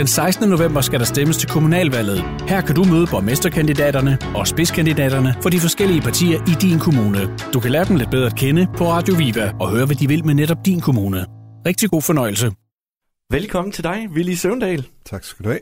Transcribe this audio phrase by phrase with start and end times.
[0.00, 0.48] Den 16.
[0.48, 2.18] november skal der stemmes til kommunalvalget.
[2.48, 7.36] Her kan du møde borgmesterkandidaterne og spidskandidaterne for de forskellige partier i din kommune.
[7.54, 10.08] Du kan lære dem lidt bedre at kende på Radio Viva og høre, hvad de
[10.08, 11.26] vil med netop din kommune.
[11.66, 12.52] Rigtig god fornøjelse.
[13.30, 14.86] Velkommen til dig, Willy Søvndal.
[15.04, 15.60] Tak skal du have.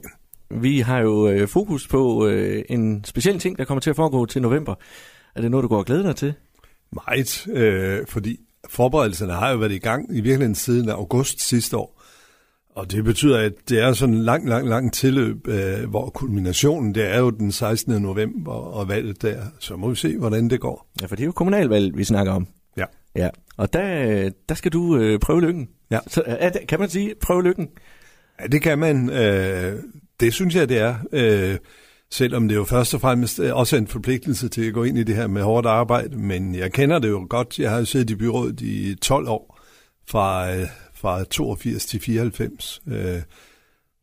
[0.50, 4.27] Vi har jo øh, fokus på øh, en speciel ting, der kommer til at foregå
[4.27, 4.75] til november.
[5.36, 6.34] Er det noget, du går og glæder dig til?
[6.93, 8.36] Meget, øh, fordi
[8.68, 11.98] forberedelserne har jo været i gang i virkeligheden siden august sidste år.
[12.79, 16.95] Og det betyder, at det er sådan en lang, lang, lang tilløb, øh, hvor kulminationen,
[16.95, 18.02] det er jo den 16.
[18.02, 19.43] november og valget der.
[19.59, 20.91] Så må vi se, hvordan det går.
[21.01, 22.47] Ja, for det er jo kommunalvalg, vi snakker om.
[22.77, 22.85] Ja.
[23.16, 25.69] Ja, og der, der skal du øh, prøve lykken.
[25.91, 25.99] Ja.
[26.07, 27.69] Så, er det, kan man sige, prøve lykken?
[28.41, 29.10] Ja, det kan man.
[29.10, 29.74] Øh,
[30.21, 30.95] det synes jeg, det er.
[31.13, 31.57] Øh,
[32.10, 35.02] selvom det jo først og fremmest er også en forpligtelse til at gå ind i
[35.02, 36.16] det her med hårdt arbejde.
[36.16, 37.59] Men jeg kender det jo godt.
[37.59, 39.60] Jeg har jo siddet i byrådet i 12 år,
[40.10, 40.66] fra, øh,
[41.01, 42.83] fra 82 til 94.
[42.88, 43.23] Øh,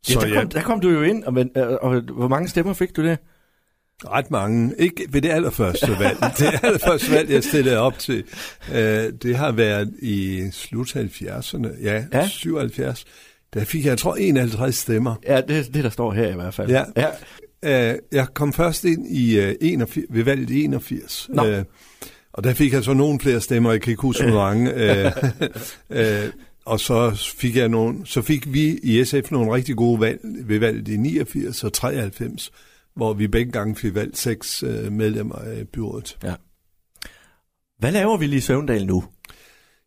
[0.09, 2.47] Ja, der, kom, jeg, der kom du jo ind, og, men, og, og hvor mange
[2.49, 3.17] stemmer fik du det?
[4.07, 4.73] ret mange.
[4.79, 6.17] Ikke ved det allerførste valg.
[6.39, 8.23] det allerførste valg, jeg stillede op til,
[8.73, 11.83] øh, det har været i slut 70'erne.
[11.83, 12.03] Ja, Ja.
[12.19, 13.05] ja, 77.
[13.53, 15.15] Der fik jeg, jeg tror, 51 stemmer.
[15.27, 16.69] Ja, det er det, der står her i hvert fald.
[16.69, 16.83] Ja.
[16.97, 17.09] ja.
[17.93, 21.29] Øh, jeg kom først ind i uh, 81, ved valget i 81.
[21.33, 21.45] Nå.
[21.45, 21.63] Øh,
[22.33, 24.73] og der fik jeg så nogle flere stemmer, jeg kan ikke huske, hvor mange.
[24.73, 25.11] Øh,
[26.23, 26.29] øh,
[26.65, 30.59] og så fik jeg nogle, så fik vi i SF nogle rigtig gode valg ved
[30.59, 32.51] valget i 89 og 93,
[32.95, 36.17] hvor vi begge gange fik valgt seks øh, medlemmer af byrådet.
[37.79, 39.03] Hvad laver vi lige i Søvndal nu?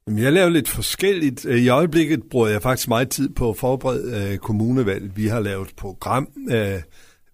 [0.06, 1.46] Jamen, jeg laver lidt forskelligt.
[1.46, 5.16] Øh, I øjeblikket bruger jeg faktisk meget tid på at forberede øh, kommunevalg.
[5.16, 6.28] Vi har lavet et program.
[6.50, 6.82] Øh,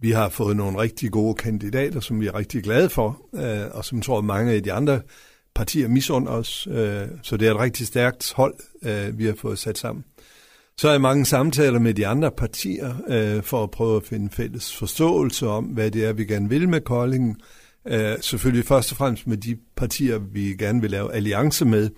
[0.00, 3.84] vi har fået nogle rigtig gode kandidater, som vi er rigtig glade for, øh, og
[3.84, 5.00] som tror mange af de andre
[5.54, 6.68] partier misunder os.
[6.70, 10.04] Øh, så det er et rigtig stærkt hold, øh, vi har fået sat sammen.
[10.78, 14.30] Så er jeg mange samtaler med de andre partier øh, for at prøve at finde
[14.30, 17.36] fælles forståelse om, hvad det er, vi gerne vil med Koldingen.
[17.88, 21.90] Øh, selvfølgelig først og fremmest med de partier, vi gerne vil lave alliance med.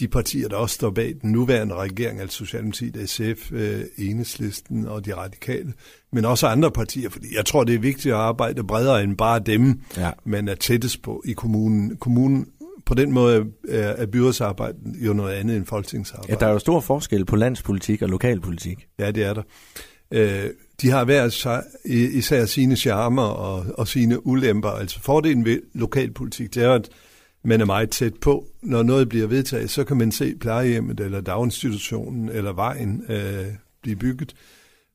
[0.00, 5.04] De partier, der også står bag den nuværende regering, altså Socialdemokratiet, SF, øh, Enhedslisten og
[5.06, 5.72] de radikale,
[6.12, 9.38] men også andre partier, fordi jeg tror, det er vigtigt at arbejde bredere end bare
[9.38, 10.10] dem, Ja.
[10.24, 11.96] man er tættest på i kommunen.
[11.96, 12.46] Kommunen
[12.92, 16.32] på den måde er, er byrådsarbejdet jo noget andet end folketingsarbejde.
[16.32, 18.86] Ja, der er jo stor forskel på landspolitik og lokalpolitik.
[18.98, 19.42] Ja, det er der.
[20.10, 20.50] Øh,
[20.82, 21.30] de har hver
[21.86, 24.68] især sine charmer og, og sine ulemper.
[24.68, 26.88] Altså fordelen ved lokalpolitik, det er, at
[27.44, 28.46] man er meget tæt på.
[28.62, 33.46] Når noget bliver vedtaget, så kan man se plejehjemmet eller daginstitutionen eller vejen øh,
[33.82, 34.34] blive bygget.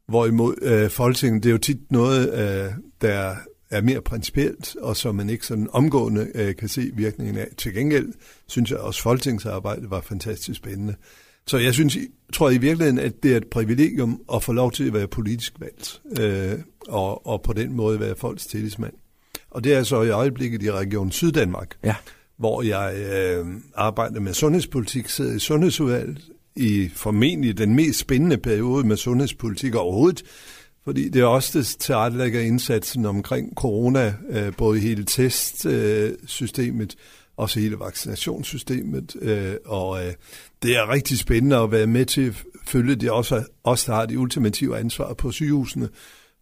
[0.07, 2.71] Hvorimod øh, Folketinget, det er jo tit noget, øh,
[3.01, 3.35] der
[3.69, 7.47] er mere principielt, og som man ikke sådan omgående øh, kan se virkningen af.
[7.57, 8.13] Til gengæld
[8.47, 10.95] synes jeg også, at folketingsarbejdet var fantastisk spændende.
[11.47, 11.97] Så jeg synes,
[12.33, 15.53] tror i virkeligheden, at det er et privilegium at få lov til at være politisk
[15.59, 18.93] valgt, øh, og, og på den måde være folks tillidsmand.
[19.51, 21.95] Og det er så i øjeblikket i Region Syddanmark, Ja.
[22.37, 23.45] hvor jeg øh,
[23.75, 26.21] arbejder med sundhedspolitik, sidder i sundhedsudvalget
[26.55, 30.23] i formentlig den mest spændende periode med sundhedspolitik overhovedet,
[30.87, 37.03] fordi det er også det tilrettelægger indsatsen omkring corona, øh, både i hele testsystemet, øh,
[37.37, 40.13] også hele vaccinationssystemet, øh, og øh,
[40.63, 44.05] det er rigtig spændende at være med til at følge det også, os, der har
[44.05, 45.89] det ultimative ansvar på sygehusene,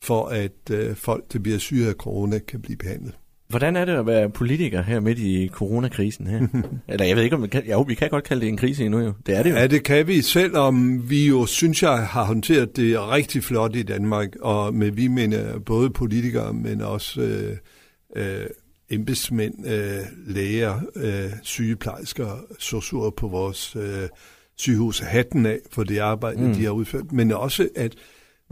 [0.02, 3.14] for at øh, folk, der bliver syge af corona, kan blive behandlet.
[3.48, 6.48] Hvordan er det at være politiker her midt i coronakrisen her?
[6.90, 8.86] Eller jeg ved ikke, om man kan, jo, vi kan godt kalde det en krise
[8.86, 9.14] endnu jo.
[9.26, 9.56] Det er det jo.
[9.56, 13.84] Ja, det kan vi, selvom vi jo, synes jeg, har håndteret det rigtig flot i
[13.84, 17.58] Danmark, og med vi mener både politikere, men også øh,
[18.16, 18.48] øh,
[18.90, 24.10] embedsmænd, øh, læger, øh, sygeplejersker, sosuer på vores øh,
[24.58, 26.54] sygehus hatten af for det arbejde, mm.
[26.54, 27.96] de har udført, men også at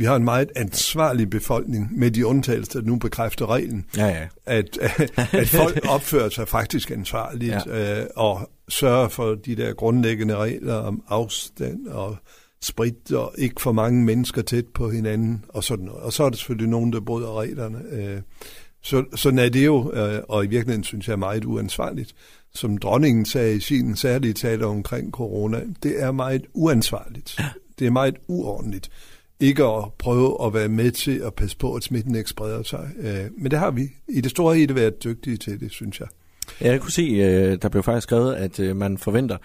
[0.03, 4.27] vi har en meget ansvarlig befolkning med de undtagelser, der nu bekræfter reglen Ja, ja.
[4.45, 4.77] at,
[5.41, 8.01] at folk opfører sig faktisk ansvarligt ja.
[8.01, 12.17] øh, og sørger for de der grundlæggende regler om afstand og
[12.61, 16.01] sprit og ikke for mange mennesker tæt på hinanden og sådan noget.
[16.01, 17.79] Og så er der selvfølgelig nogen, der bryder reglerne.
[17.91, 18.21] Øh,
[18.81, 22.15] så, sådan er det jo, øh, og i virkeligheden synes jeg er meget uansvarligt.
[22.55, 27.41] Som dronningen sagde i sin særlige tale omkring corona, det er meget uansvarligt.
[27.79, 28.89] Det er meget uordentligt
[29.43, 32.89] ikke at prøve at være med til at passe på, at smitten ikke spreder sig.
[32.99, 36.07] Øh, Men det har vi i det store hele været dygtige til det, synes jeg.
[36.61, 39.37] Ja, Jeg kunne se, øh, der blev faktisk skrevet, at øh, man forventer,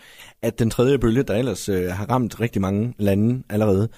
[0.43, 3.89] at den tredje bølge, der ellers har ramt rigtig mange lande allerede,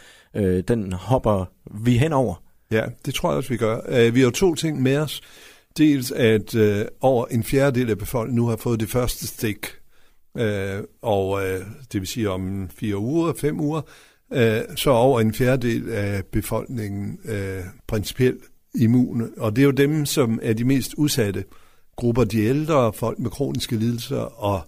[0.69, 1.45] den hopper
[1.85, 2.43] vi henover.
[2.71, 4.11] Ja, det tror jeg også, vi gør.
[4.11, 5.21] Vi har to ting med os.
[5.79, 6.57] Dels at
[7.01, 9.67] over en fjerdedel af befolkningen nu har fået det første stik,
[11.03, 11.43] og
[11.93, 13.81] det vil sige om fire uger, fem uger,
[14.33, 18.45] øh, så er over en fjerdedel af befolkningen øh, principielt
[18.75, 19.29] immune.
[19.37, 21.45] Og det er jo dem, som er de mest udsatte
[21.97, 24.61] grupper, de ældre, folk med kroniske lidelser og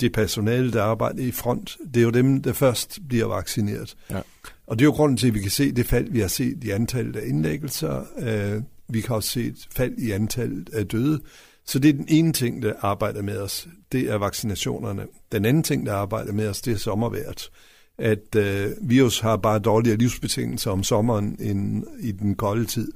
[0.00, 1.76] det personale, der arbejder i front.
[1.94, 3.96] Det er jo dem, der først bliver vaccineret.
[4.10, 4.20] Ja.
[4.66, 6.64] Og det er jo grunden til, at vi kan se det fald, vi har set
[6.64, 8.04] i antallet af indlæggelser.
[8.18, 11.20] Øh, vi kan også se et fald i antallet af døde.
[11.66, 13.68] Så det er den ene ting, der arbejder med os.
[13.92, 15.06] Det er vaccinationerne.
[15.32, 17.50] Den anden ting, der arbejder med os, det er sommerværet.
[17.98, 22.92] At øh, virus har bare dårligere livsbetingelser om sommeren end i den kolde tid.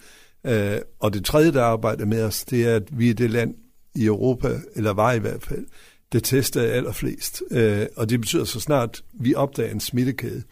[0.46, 3.54] Øh, og det tredje, der arbejder med os, det er, at vi er det land
[3.94, 5.66] i Europa, eller var i hvert fald,
[6.12, 7.42] det tester allerflest.
[7.50, 10.42] Øh, og det betyder, så snart vi opdager en smittekæde,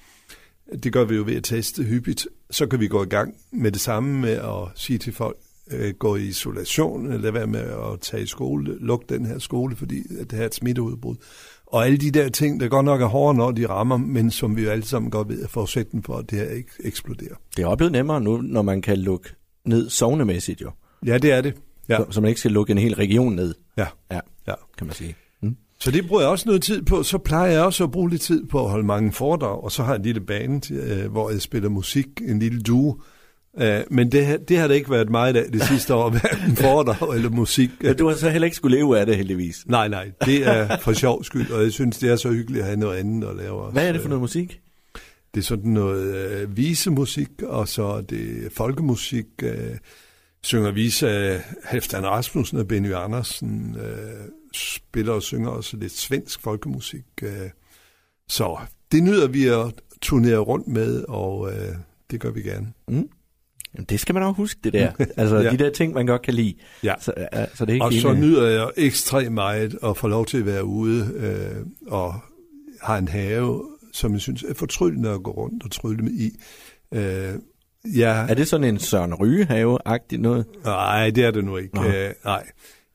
[0.82, 3.72] det gør vi jo ved at teste hyppigt, så kan vi gå i gang med
[3.72, 5.36] det samme med at sige til folk,
[5.70, 9.76] øh, gå i isolation, eller være med at tage i skole, luk den her skole,
[9.76, 11.16] fordi det her er et smitteudbrud.
[11.72, 14.56] Og alle de der ting, der godt nok er hårde, når de rammer, men som
[14.56, 17.34] vi jo alle sammen godt ved er forudsætningen for, at det her ikke eksploderer.
[17.56, 19.28] Det er også blevet nemmere nu, når man kan lukke
[19.64, 20.70] ned sovnemæssigt jo.
[21.06, 21.54] Ja, det er det.
[21.88, 21.96] Ja.
[21.96, 23.54] Så, så man ikke skal lukke en hel region ned.
[23.78, 23.86] Ja.
[24.10, 24.54] Ja, ja.
[24.78, 25.14] kan man sige.
[25.42, 25.56] Mm.
[25.80, 27.02] Så det bruger jeg også noget tid på.
[27.02, 29.82] Så plejer jeg også at bruge lidt tid på at holde mange foredrag, og så
[29.82, 33.00] har jeg en lille band, øh, hvor jeg spiller musik, en lille duo.
[33.54, 37.14] Uh, men det, det har det ikke været meget af det sidste år, hverken foredrag
[37.14, 37.70] eller musik.
[37.80, 39.66] Men du har så heller ikke skulle leve af det, heldigvis.
[39.66, 42.66] Nej, nej, det er for sjov skyld, og jeg synes, det er så hyggeligt at
[42.66, 43.62] have noget andet at lave.
[43.62, 43.72] Også.
[43.72, 44.60] Hvad er det for noget musik?
[45.34, 49.26] Det er sådan noget uh, visemusik, og så er det folkemusik.
[49.42, 49.50] Uh,
[50.42, 53.76] synger vise af Halvdan Rasmussen og Benny Andersen.
[53.76, 57.04] Uh, spiller og synger også lidt svensk folkemusik.
[57.22, 57.28] Uh,
[58.28, 58.56] så
[58.92, 59.72] det nyder vi at
[60.02, 61.50] turnere rundt med, og uh,
[62.10, 62.72] det gør vi gerne.
[62.88, 63.08] Mm.
[63.74, 64.92] Jamen, det skal man også huske, det der.
[65.16, 65.50] Altså, ja.
[65.50, 66.54] de der ting, man godt kan lide.
[66.84, 66.94] Ja.
[67.00, 67.12] Så,
[67.54, 70.46] så det er ikke og så nyder jeg ekstremt meget at få lov til at
[70.46, 72.14] være ude øh, og
[72.82, 73.62] har en have,
[73.92, 76.30] som jeg synes er fortryllende at gå rundt og trylle med i.
[76.94, 77.34] Øh,
[77.96, 78.26] ja.
[78.28, 80.46] Er det sådan en Søren Ryge-have-agtig noget?
[80.64, 81.80] Nej, det er det nu ikke.
[81.80, 82.46] Øh, nej.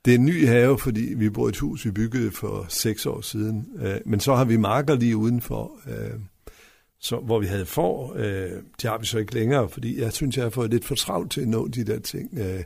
[0.06, 3.06] Det er en ny have, fordi vi bor i et hus, vi byggede for seks
[3.06, 3.68] år siden.
[3.82, 5.72] Øh, men så har vi marker lige udenfor.
[5.88, 6.20] Øh,
[7.06, 8.14] så, hvor vi havde for.
[8.16, 10.96] Øh, det har vi så ikke længere, fordi jeg synes, jeg har fået lidt for
[10.96, 12.38] travlt til at nå de der ting.
[12.38, 12.64] Øh,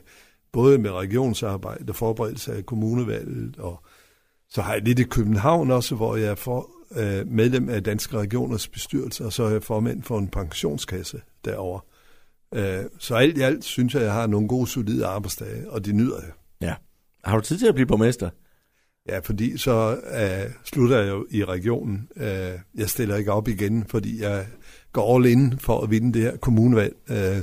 [0.52, 3.82] både med regionsarbejde og forberedelse af kommunevalget, og
[4.48, 8.18] så har jeg lidt i København også, hvor jeg er for, øh, medlem af Danske
[8.18, 11.80] Regioners bestyrelse, og så er jeg formand for en pensionskasse derovre.
[12.54, 15.94] Øh, så alt i alt synes jeg, jeg har nogle gode, solide arbejdsdage, og det
[15.94, 16.32] nyder jeg.
[16.60, 16.74] Ja.
[17.24, 18.30] Har du tid til at blive borgmester?
[19.08, 22.08] Ja, fordi så uh, slutter jeg jo i regionen.
[22.16, 22.22] Uh,
[22.74, 24.46] jeg stiller ikke op igen, fordi jeg
[24.92, 26.96] går all in for at vinde det her kommunevalg.
[27.10, 27.42] Uh,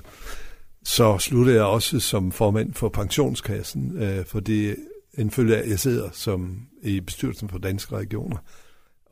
[0.84, 4.76] så slutter jeg også som formand for pensionskassen, uh, for det
[5.18, 8.38] en følge af, at jeg sidder som i bestyrelsen for danske regioner.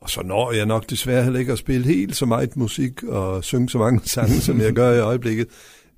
[0.00, 3.44] Og så når jeg nok desværre heller ikke at spille helt så meget musik og
[3.44, 5.46] synge så mange sange, som jeg gør i øjeblikket.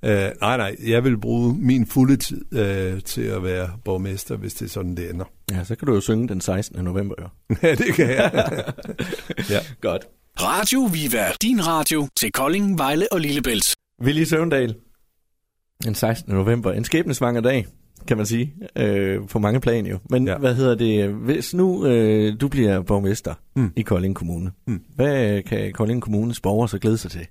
[0.02, 4.54] Uh, nej, nej, jeg vil bruge min fulde tid uh, til at være borgmester, hvis
[4.54, 5.24] det er sådan, det ender.
[5.52, 6.84] Ja, så kan du jo synge den 16.
[6.84, 7.28] november, jo.
[7.62, 8.32] ja, det kan jeg.
[9.50, 9.58] ja.
[9.80, 10.06] Godt.
[10.40, 13.74] Radio Viva, din radio til Kolding, Vejle og Lillebælt.
[14.02, 14.74] Willy Søvndal,
[15.84, 16.34] den 16.
[16.34, 17.66] november, en skæbnesvanger dag,
[18.08, 19.98] kan man sige, øh, på mange plan jo.
[20.10, 20.38] Men ja.
[20.38, 23.72] hvad hedder det, hvis nu øh, du bliver borgmester mm.
[23.76, 24.82] i Kolding Kommune, mm.
[24.94, 27.26] hvad kan Kolding Kommunes borgere så glæde sig til?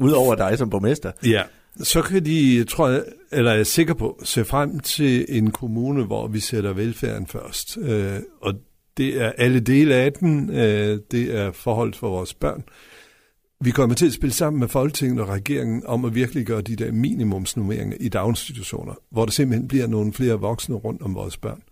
[0.00, 1.12] Udover dig som borgmester.
[1.24, 1.42] Ja,
[1.82, 6.04] så kan de, tror jeg, eller jeg er sikker på, se frem til en kommune,
[6.04, 7.78] hvor vi sætter velfærden først.
[7.80, 8.54] Øh, og
[8.96, 10.50] det er alle dele af den.
[10.50, 12.64] Øh, det er forhold for vores børn.
[13.60, 16.76] Vi kommer til at spille sammen med Folketinget og regeringen om at virkelig gøre de
[16.76, 21.62] der minimumsnummeringer i daginstitutioner, hvor der simpelthen bliver nogle flere voksne rundt om vores børn.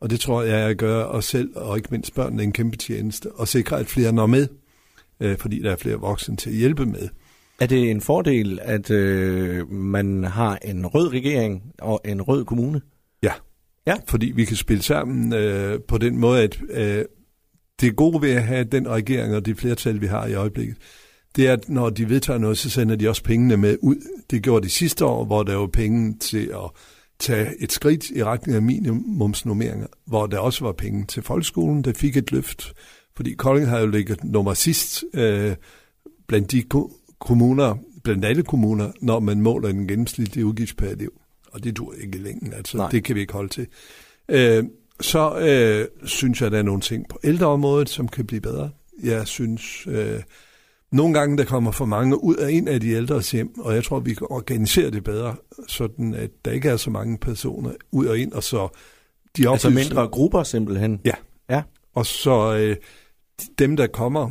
[0.00, 3.32] Og det tror jeg, jeg gør os selv, og ikke mindst børnene, en kæmpe tjeneste,
[3.32, 4.48] og sikre, at flere når med,
[5.20, 7.08] øh, fordi der er flere voksne til at hjælpe med.
[7.60, 12.80] Er det en fordel, at øh, man har en rød regering og en rød kommune?
[13.22, 13.32] Ja,
[13.86, 13.94] ja.
[14.08, 17.04] fordi vi kan spille sammen øh, på den måde, at øh,
[17.80, 20.76] det gode ved at have den regering og det flertal, vi har i øjeblikket,
[21.36, 23.96] det er, at når de vedtager noget, så sender de også pengene med ud.
[24.30, 26.70] Det gjorde de sidste år, hvor der var penge til at
[27.18, 31.92] tage et skridt i retning af minimumsnummeringer, hvor der også var penge til folkeskolen, der
[31.92, 32.72] fik et løft.
[33.16, 35.56] Fordi Kolding har jo ligget nummer sidst øh,
[36.28, 36.62] blandt de
[37.22, 41.12] kommuner, blandt alle kommuner, når man måler en gennemsnitlig udgift per elev.
[41.52, 42.90] Og det dur ikke i længden, altså Nej.
[42.90, 43.66] det kan vi ikke holde til.
[44.28, 44.64] Øh,
[45.00, 48.70] så øh, synes jeg, at der er nogle ting på ældreområdet, som kan blive bedre.
[49.02, 50.20] Jeg synes, øh,
[50.92, 53.84] nogle gange der kommer for mange ud af en af de ældres hjem, og jeg
[53.84, 55.36] tror, vi kan organisere det bedre,
[55.68, 58.68] sådan at der ikke er så mange personer ud og ind, og så
[59.36, 61.00] de Altså mindre grupper simpelthen?
[61.04, 61.14] Ja.
[61.50, 61.62] ja.
[61.94, 62.76] Og så øh,
[63.58, 64.30] dem, der kommer,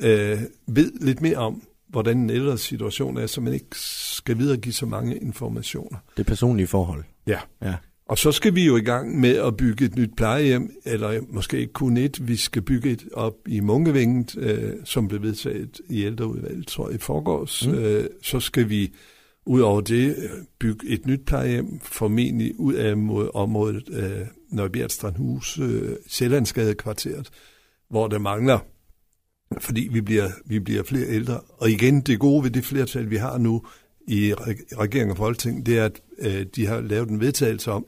[0.00, 4.72] øh, ved lidt mere om, hvordan en ældre situation er, så man ikke skal videregive
[4.72, 5.98] så mange informationer.
[6.16, 7.04] Det personlige forhold.
[7.26, 7.38] Ja.
[7.62, 7.74] ja.
[8.10, 11.58] Og så skal vi jo i gang med at bygge et nyt plejehjem, eller måske
[11.58, 16.04] ikke kun et, vi skal bygge et op i Munkevinget, øh, som blev vedtaget i
[16.04, 17.66] ældreudvalget, tror jeg, i forgårs.
[17.66, 17.74] Mm.
[17.74, 18.92] Øh, så skal vi
[19.46, 24.90] ud over det øh, bygge et nyt plejehjem, formentlig ud af mod området øh, Nøjbjerg
[24.90, 27.30] Strandhus, øh, Sjællandsgade kvarteret,
[27.90, 28.58] hvor der mangler,
[29.58, 31.40] fordi vi bliver, vi bliver flere ældre.
[31.58, 33.62] Og igen, det gode ved det flertal, vi har nu
[34.08, 34.34] i
[34.78, 37.86] regeringen og Folketing, det er, at øh, de har lavet en vedtagelse om,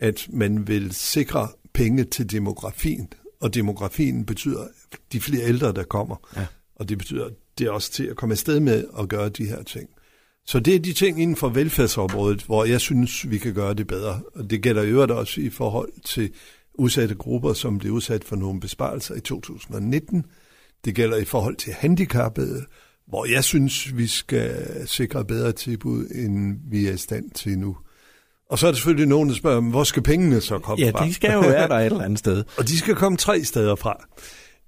[0.00, 3.08] at man vil sikre penge til demografien.
[3.40, 4.66] Og demografien betyder
[5.12, 6.16] de flere ældre, der kommer.
[6.36, 6.46] Ja.
[6.76, 9.62] Og det betyder, det er også til at komme afsted med at gøre de her
[9.62, 9.88] ting.
[10.46, 13.86] Så det er de ting inden for velfærdsområdet, hvor jeg synes, vi kan gøre det
[13.86, 14.20] bedre.
[14.34, 16.32] Og det gælder i øvrigt også i forhold til
[16.74, 20.24] udsatte grupper, som blev udsat for nogle besparelser i 2019.
[20.86, 22.64] Det gælder i forhold til handicappede,
[23.08, 27.76] hvor jeg synes, vi skal sikre bedre tilbud, end vi er i stand til nu.
[28.50, 31.02] Og så er der selvfølgelig nogen, der spørger, hvor skal pengene så komme ja, fra?
[31.02, 32.44] Ja, de skal jo være der et eller andet sted.
[32.58, 34.06] og de skal komme tre steder fra.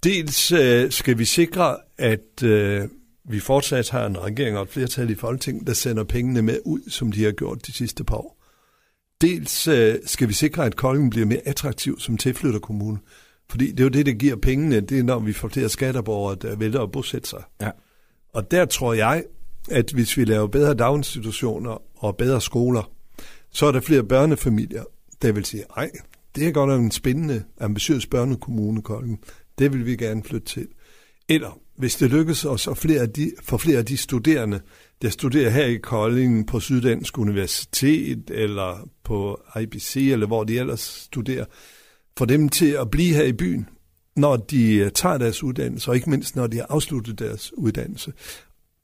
[0.05, 2.89] Dels øh, skal vi sikre, at øh,
[3.29, 6.91] vi fortsat har en regering og et flertal i Folketing, der sender pengene med ud,
[6.91, 8.45] som de har gjort de sidste par år.
[9.21, 12.99] Dels øh, skal vi sikre, at Kolding bliver mere attraktiv som tilflytterkommune.
[13.51, 16.37] Fordi det er jo det, der giver pengene, det er når vi får flere skatterborgere,
[16.43, 17.43] der vælger at bosætte sig.
[17.61, 17.71] Ja.
[18.33, 19.25] Og der tror jeg,
[19.71, 22.93] at hvis vi laver bedre daginstitutioner og bedre skoler,
[23.51, 24.85] så er der flere børnefamilier,
[25.23, 25.91] der vil sige, ej,
[26.37, 29.21] det er godt nok en spændende, ambitiøs børnekommune, Kolding.
[29.59, 30.69] Det vil vi gerne flytte til.
[31.29, 34.61] Eller hvis det lykkes os at flere af de, for flere af de studerende,
[35.03, 40.81] der studerer her i Kolding på Syddansk Universitet eller på IBC, eller hvor de ellers
[40.81, 41.45] studerer,
[42.19, 43.69] for dem til at blive her i byen,
[44.17, 48.13] når de øh, tager deres uddannelse, og ikke mindst når de har afsluttet deres uddannelse.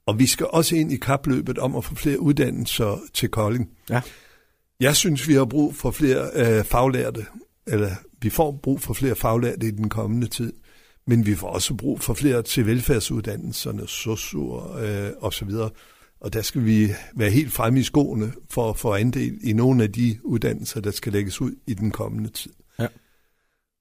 [0.06, 3.70] Og vi skal også ind i kapløbet om at få flere uddannelser til Kolding.
[3.90, 4.00] Ja.
[4.80, 7.26] Jeg synes, vi har brug for flere øh, faglærte,
[7.66, 7.90] eller
[8.22, 10.52] vi får brug for flere faglærte i den kommende tid.
[11.06, 15.50] Men vi får også brug for flere til velfærdsuddannelserne, SOSU'er øh, osv.
[16.20, 19.82] Og der skal vi være helt fremme i skoene for at få andel i nogle
[19.82, 22.50] af de uddannelser, der skal lægges ud i den kommende tid.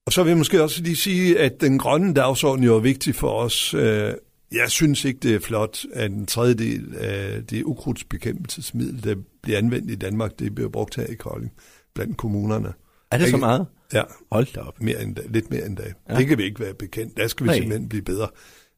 [0.05, 3.15] Og så vil jeg måske også lige sige, at den grønne dagsorden jo er vigtig
[3.15, 3.73] for os.
[3.73, 4.13] Øh,
[4.51, 9.91] jeg synes ikke, det er flot, at en tredjedel af det ukrudtsbekæmpelsesmiddel, der bliver anvendt
[9.91, 11.51] i Danmark, det bliver brugt her i Kolding
[11.95, 12.73] blandt kommunerne.
[13.11, 13.65] Er det så meget?
[13.93, 14.03] Ja.
[14.31, 14.81] Hold da op.
[14.81, 15.93] Mere end, lidt mere end det.
[16.09, 16.15] Ja.
[16.17, 17.17] Det kan vi ikke være bekendt.
[17.17, 17.55] Der skal vi Nej.
[17.55, 18.27] simpelthen blive bedre.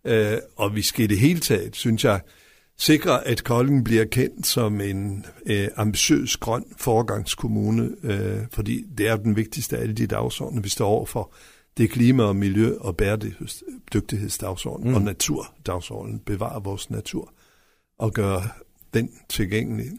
[0.09, 2.21] Uh, og vi skal i det hele taget, synes jeg,
[2.77, 9.15] sikre, at Kolding bliver kendt som en uh, ambitiøs grøn foregangskommune, uh, fordi det er
[9.15, 11.33] den vigtigste af alle de dagsordner, vi står over for.
[11.77, 14.95] Det er klima og miljø og bæredygtighedsdagsordenen mm.
[14.95, 16.19] og naturdagsordenen.
[16.19, 17.33] Bevare vores natur
[17.99, 18.43] og gøre
[18.93, 19.91] den tilgængelig.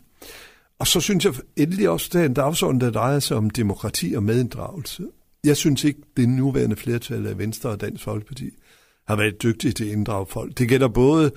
[0.79, 3.51] Og så synes jeg endelig også, at det er en dagsorden, der drejer sig om
[3.51, 5.03] demokrati og medinddragelse.
[5.45, 8.51] Jeg synes ikke, det nuværende flertal af Venstre og Dansk Folkeparti
[9.09, 10.59] har været dygtige til at inddrage folk.
[10.59, 11.31] Det gælder både øh,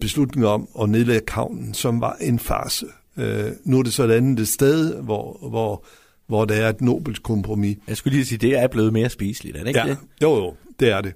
[0.00, 2.86] beslutningen om at nedlægge kavnen, som var en farse.
[3.16, 5.84] Øh, nu er det så et andet sted, hvor, hvor,
[6.26, 7.76] hvor der er et nobelt kompromis.
[7.88, 9.86] Jeg skulle lige sige, det er blevet mere spiseligt, er det ikke ja.
[9.86, 9.98] det?
[10.22, 11.12] Jo, jo, det er det.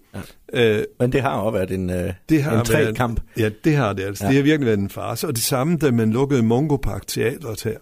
[0.54, 0.78] Ja.
[0.78, 3.20] Øh, Men det har også været en, øh, det har en været, kamp.
[3.38, 4.24] Ja, det har det altså.
[4.24, 4.28] Ja.
[4.28, 5.26] Det har virkelig været en farse.
[5.26, 7.78] Og det samme, da man lukkede Mongo Park Teatret her,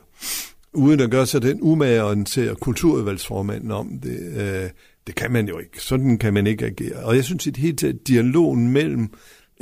[0.73, 4.71] uden at gøre sig den umage og til kulturudvalgsformanden om det, øh,
[5.07, 5.83] det kan man jo ikke.
[5.83, 6.97] Sådan kan man ikke agere.
[6.97, 9.11] Og jeg synes, at helt til dialogen mellem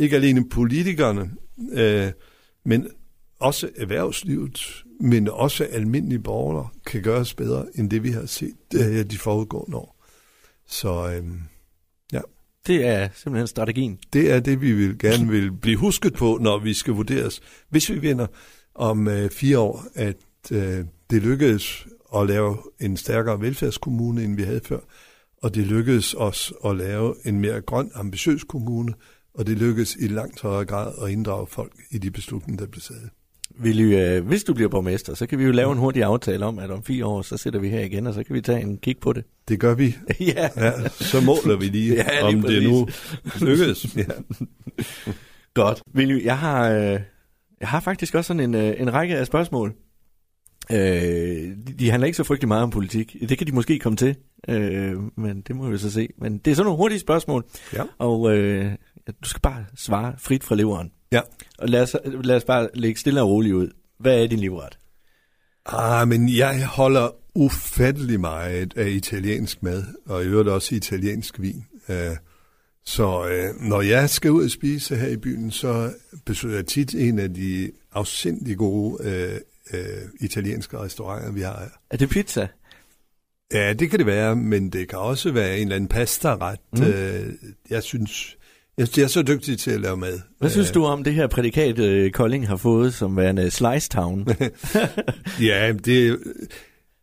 [0.00, 1.30] ikke alene politikerne,
[1.72, 2.12] øh,
[2.64, 2.88] men
[3.38, 9.04] også erhvervslivet, men også almindelige borgere, kan gøres bedre, end det vi har set øh,
[9.04, 9.96] de foregående år.
[10.66, 11.24] Så øh,
[12.12, 12.20] ja.
[12.66, 13.98] Det er simpelthen strategien.
[14.12, 17.40] Det er det, vi vil gerne vil blive husket på, når vi skal vurderes.
[17.68, 18.26] Hvis vi vinder
[18.74, 20.16] om øh, fire år, at
[20.52, 24.78] øh, det lykkedes at lave en stærkere velfærdskommune, end vi havde før,
[25.42, 28.94] og det lykkedes os at lave en mere grøn, ambitiøs kommune,
[29.34, 32.82] og det lykkedes i langt højere grad at inddrage folk i de beslutninger, der blev
[32.82, 33.10] taget.
[33.58, 36.58] Vil øh, hvis du bliver borgmester, så kan vi jo lave en hurtig aftale om,
[36.58, 38.78] at om fire år, så sætter vi her igen, og så kan vi tage en
[38.78, 39.24] kig på det.
[39.48, 39.96] Det gør vi.
[40.20, 40.48] ja.
[40.56, 40.88] ja.
[40.88, 42.58] Så måler vi lige, ja, lige om præcis.
[42.58, 42.88] det nu
[43.46, 43.86] lykkes.
[43.96, 44.04] ja.
[45.54, 45.82] Godt.
[45.94, 47.00] Willy, jeg har, øh,
[47.60, 49.74] jeg har faktisk også sådan en, øh, en række af spørgsmål.
[50.72, 53.16] Øh, de, de handler ikke så frygtelig meget om politik.
[53.28, 54.16] Det kan de måske komme til,
[54.48, 56.08] øh, men det må vi så se.
[56.18, 57.82] Men det er sådan nogle hurtige spørgsmål, ja.
[57.98, 58.72] og øh,
[59.06, 60.92] du skal bare svare frit fra leveren.
[61.12, 61.20] Ja.
[61.58, 63.70] Og lad os, lad os bare lægge stille og roligt ud.
[63.98, 64.78] Hvad er din livret?
[65.66, 71.64] Ah, men jeg holder ufattelig meget af italiensk mad, og i øvrigt også italiensk vin.
[71.88, 71.94] Uh,
[72.84, 75.92] Så øh, når jeg skal ud og spise her i byen, så
[76.26, 79.40] besøger jeg tit en af de afsindig gode øh,
[79.72, 81.68] øh, italienske restauranter, vi har her.
[81.90, 82.48] Er det pizza?
[83.52, 86.60] Ja, det kan det være, men det kan også være en eller anden pasta-ret.
[86.72, 86.82] Mm.
[86.82, 87.32] Øh,
[87.70, 88.36] jeg synes,
[88.96, 90.20] jeg, er så dygtig til at lave mad.
[90.38, 94.28] Hvad synes du om det her prædikat, øh, Kolding har fået som værende Slice Town?
[95.40, 96.18] ja, det,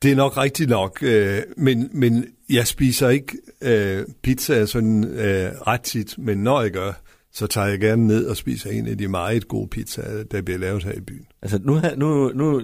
[0.01, 5.51] det er nok rigtigt nok, øh, men, men jeg spiser ikke øh, pizza sådan øh,
[5.67, 6.91] ret tit, men når jeg gør,
[7.33, 10.59] så tager jeg gerne ned og spiser en af de meget gode pizzaer, der bliver
[10.59, 11.25] lavet her i byen.
[11.41, 12.61] Altså nu, nu, nu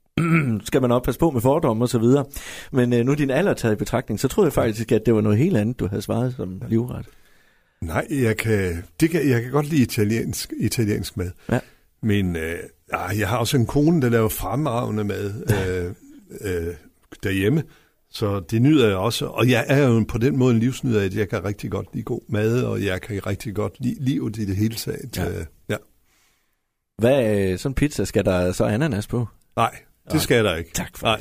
[0.68, 2.24] skal man op passe på med fordomme og så videre,
[2.72, 5.20] men øh, nu din alder taget i betragtning, så troede jeg faktisk, at det var
[5.20, 7.06] noget helt andet, du havde svaret som livret.
[7.82, 11.30] Nej, jeg kan, det kan, jeg kan godt lide italiensk, italiensk mad.
[11.50, 11.60] Ja.
[12.02, 12.58] Men øh,
[13.18, 15.94] jeg har også en kone, der laver fremragende mad øh,
[16.40, 16.74] øh,
[17.22, 17.62] derhjemme.
[18.10, 19.26] Så det nyder jeg også.
[19.26, 22.04] Og jeg er jo på den måde en livsnyder, at jeg kan rigtig godt lide
[22.04, 25.16] god mad, og jeg kan rigtig godt lide livet i det hele taget.
[25.16, 25.28] Ja.
[25.28, 25.76] Øh, ja.
[26.98, 29.26] Hvad, øh, sådan pizza, skal der så ananas på?
[29.56, 29.78] Nej,
[30.10, 30.70] det skal der ikke.
[30.74, 31.20] Tak for Nej.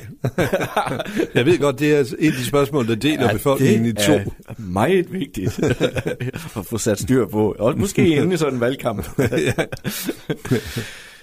[1.35, 4.13] jeg ved godt, det er et af de spørgsmål, der deler ja, befolkningen i to.
[4.13, 5.59] Det er meget vigtigt
[6.57, 7.55] at få sat styr på.
[7.59, 9.07] Og måske inden i sådan en valgkamp.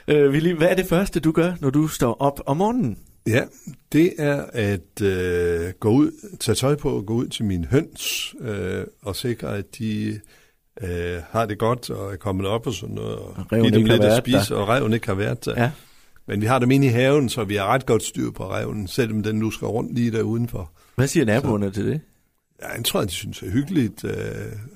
[0.09, 2.99] øh, Willy, hvad er det første, du gør, når du står op om morgenen?
[3.27, 3.43] Ja,
[3.93, 8.35] det er at øh, gå ud, tage tøj på og gå ud til mine høns
[8.41, 10.21] øh, og sikre, at de
[10.83, 13.17] øh, har det godt og er kommet op og sådan noget.
[13.17, 14.61] Og, og give dem lidt at spise, der.
[14.61, 15.63] og reven ikke har været der.
[15.63, 15.71] Ja.
[16.29, 18.87] Men vi har dem inde i haven, så vi har ret godt styr på reven,
[18.89, 20.73] selvom den nu skal rundt lige der udenfor.
[20.97, 22.01] Hvad siger naboerne så, til det?
[22.63, 24.05] Ja, jeg tror, de synes, det er hyggeligt.
[24.05, 24.11] Uh,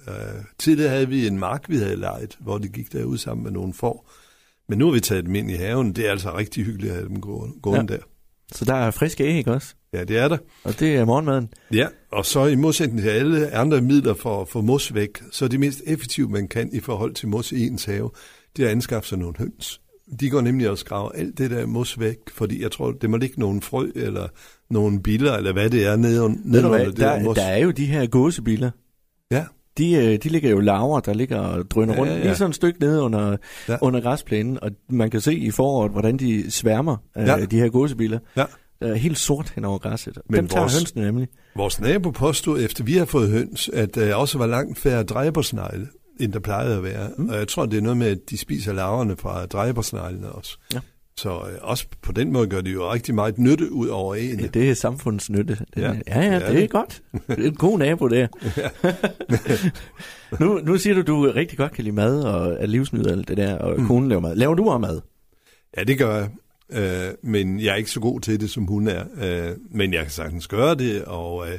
[0.06, 3.52] uh, tidligere havde vi en mark, vi havde lejet, hvor de gik derud sammen med
[3.52, 4.10] nogle får.
[4.68, 5.92] Men nu har vi taget dem ind i haven.
[5.92, 7.20] Det er altså rigtig hyggeligt at have dem
[7.62, 7.98] gående ja.
[7.98, 8.02] der.
[8.52, 9.74] Så der er friske æg også?
[9.92, 10.38] Ja, det er der.
[10.64, 11.48] Og det er morgenmaden?
[11.72, 15.48] Ja, og så i modsætning til alle andre midler for at få mos væk, så
[15.48, 18.10] det mest effektive, man kan i forhold til mos i ens have,
[18.56, 19.81] det er at anskaffe sig nogle høns.
[20.20, 23.16] De går nemlig og skraver alt det der mos væk, fordi jeg tror, det må
[23.16, 24.28] ligge nogle frø eller
[24.70, 27.36] nogle biller, eller hvad det er nede, nede under det der, mos.
[27.36, 28.70] Der er jo de her gåsebiller.
[29.30, 29.44] Ja.
[29.78, 32.24] De, øh, de ligger jo laver, der ligger og drøner ja, rundt, ja, ja.
[32.24, 33.36] lige sådan et stykke nede under,
[33.68, 33.76] ja.
[33.80, 37.44] under græsplænen, og man kan se i foråret, hvordan de sværmer, øh, ja.
[37.44, 38.18] de her gåsebiller.
[38.36, 38.44] Ja.
[38.80, 40.18] Der er helt sort hen over græsset.
[40.30, 41.28] Men Dem tager vores, hønsene nemlig.
[41.56, 45.88] Vores nabo påstod, efter vi har fået høns, at der også var langt færre dræbersnegle
[46.22, 47.10] end der plejede at være.
[47.18, 47.28] Mm.
[47.28, 50.58] Og jeg tror, det er noget med, at de spiser laverne fra dræbersneglene også.
[50.74, 50.80] Ja.
[51.16, 54.40] Så øh, også på den måde gør de jo rigtig meget nytte ud over en.
[54.40, 55.58] Ja, det er samfundsnytte.
[55.76, 55.94] Ja.
[56.06, 57.02] ja, ja, det, det er godt.
[57.28, 58.26] Det er en god nabo der.
[60.44, 63.36] nu, nu siger du, du rigtig godt kan lide mad og er livsnyder alt det
[63.36, 63.86] der, og mm.
[63.86, 64.36] konen laver mad.
[64.36, 65.00] Laver du også mad?
[65.76, 66.28] Ja, det gør jeg.
[66.72, 69.04] Øh, men jeg er ikke så god til det, som hun er.
[69.16, 71.58] Øh, men jeg kan sagtens gøre det, og øh,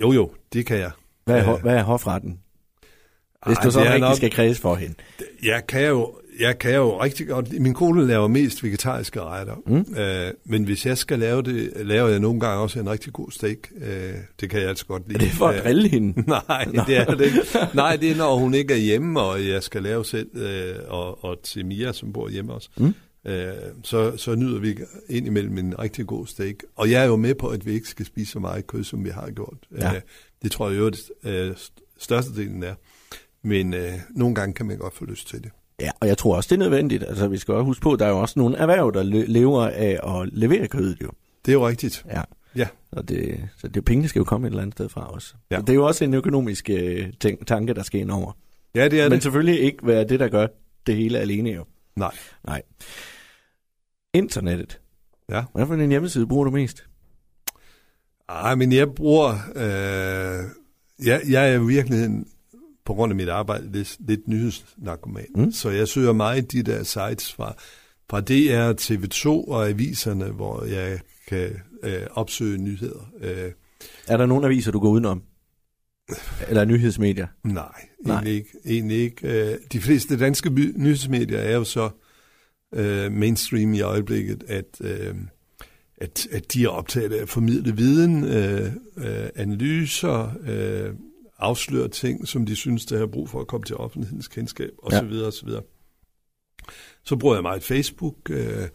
[0.00, 0.90] jo jo, det kan jeg.
[1.24, 2.38] Hvad er, øh, hvad er hofretten?
[3.46, 4.94] Hvis Ej, du så rigtig nok, skal kredse for hende.
[5.42, 7.60] Jeg kan jo, jeg kan jo rigtig godt...
[7.60, 9.54] Min kone laver mest vegetariske retter.
[9.66, 9.96] Mm.
[9.96, 13.30] Øh, men hvis jeg skal lave det, laver jeg nogle gange også en rigtig god
[13.30, 13.58] steak.
[13.76, 15.14] Øh, det kan jeg altså godt lide.
[15.14, 16.22] Er det for at drille hende?
[16.48, 17.40] Nej, det er det ikke.
[17.74, 21.24] Nej, det er, når hun ikke er hjemme, og jeg skal lave selv, øh, og,
[21.24, 22.68] og til Mia, som bor hjemme også.
[22.76, 22.94] Mm.
[23.26, 23.52] Øh,
[23.82, 24.76] så, så nyder vi
[25.08, 26.54] ind imellem en rigtig god steak.
[26.76, 29.04] Og jeg er jo med på, at vi ikke skal spise så meget kød, som
[29.04, 29.56] vi har gjort.
[29.78, 29.94] Ja.
[29.94, 30.00] Øh,
[30.42, 31.54] det tror jeg jo, at øh,
[31.98, 32.74] størstedelen er.
[33.44, 35.50] Men øh, nogle gange kan man godt få lyst til det.
[35.80, 37.02] Ja, og jeg tror også, det er nødvendigt.
[37.02, 39.62] Altså, vi skal også huske på, at der er jo også nogle erhverv, der lever
[39.68, 41.10] af at levere kødet jo.
[41.44, 42.04] Det er jo rigtigt.
[42.10, 42.22] Ja.
[42.56, 42.68] Ja.
[42.92, 45.36] Og det, så det, pengene skal jo komme et eller andet sted fra os.
[45.50, 45.56] Ja.
[45.56, 48.32] Så det er jo også en økonomisk øh, tænk, tanke, der skal ind over.
[48.74, 49.22] Ja, det er Men det.
[49.22, 50.46] selvfølgelig ikke være det, der gør
[50.86, 51.64] det hele alene jo.
[51.96, 52.14] Nej.
[52.46, 52.62] Nej.
[54.14, 54.80] Internettet.
[55.30, 55.44] Ja.
[55.54, 56.84] Hvad for en hjemmeside bruger du mest?
[58.28, 59.30] Ej, men jeg bruger...
[59.56, 60.44] Øh,
[61.06, 62.26] jeg, jeg er i virkeligheden
[62.84, 65.26] på grund af mit arbejde lidt, lidt nyhedsnarkoman.
[65.34, 65.52] Mm.
[65.52, 67.54] Så jeg søger meget de der sites fra,
[68.10, 71.50] fra DR, TV2 og aviserne, hvor jeg kan
[71.82, 73.10] øh, opsøge nyheder.
[73.20, 73.52] Øh.
[74.08, 75.22] Er der nogle aviser, du går udenom?
[76.48, 77.26] Eller nyhedsmedier?
[77.44, 77.64] Nej,
[78.04, 78.14] Nej.
[78.14, 78.48] egentlig ikke.
[78.64, 79.50] Egentlig ikke.
[79.50, 81.90] Øh, de fleste danske nyhedsmedier er jo så
[82.74, 85.14] øh, mainstream i øjeblikket, at, øh,
[85.96, 90.94] at, at de er optaget af at formidle viden, øh, øh, analyser, øh,
[91.42, 95.12] afsløre ting, som de synes, der har brug for at komme til offentlighedens kendskab, osv.
[95.12, 95.26] Ja.
[95.26, 95.48] osv.
[97.04, 98.16] Så bruger jeg meget Facebook.
[98.30, 98.68] Øh,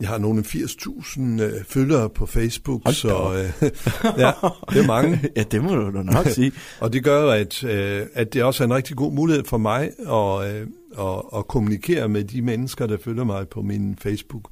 [0.00, 3.62] jeg har nogle 80.000 øh, følgere på Facebook, Hold så øh,
[4.22, 4.32] ja,
[4.70, 5.20] det er mange.
[5.36, 6.52] ja, det må du nok sige.
[6.80, 9.90] og det gør at, øh, at det også er en rigtig god mulighed for mig
[9.98, 10.66] at, øh,
[10.98, 14.50] at, at kommunikere med de mennesker, der følger mig på min Facebook.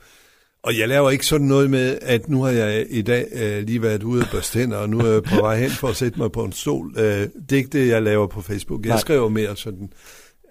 [0.64, 3.82] Og jeg laver ikke sådan noget med, at nu har jeg i dag øh, lige
[3.82, 6.18] været ude og børste hænder, og nu er jeg på vej hen for at sætte
[6.18, 6.94] mig på en stol.
[6.96, 8.84] Øh, det er ikke det, jeg laver på Facebook.
[8.84, 8.98] Jeg Nej.
[8.98, 9.92] skriver mere sådan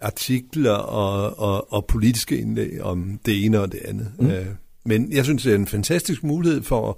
[0.02, 4.12] artikler og, og, og politiske indlæg om det ene og det andet.
[4.20, 4.32] Mm.
[4.32, 4.46] Øh,
[4.86, 6.96] men jeg synes, det er en fantastisk mulighed for at